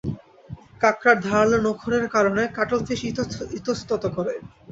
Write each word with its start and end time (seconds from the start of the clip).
কাঁকড়ার 0.81 1.17
ধারালো 1.21 1.57
নখরের 1.65 2.05
কারণে 2.15 2.43
কাটলফিশ 2.57 3.01
ইতস্তত 3.57 4.03
করে। 4.15 4.33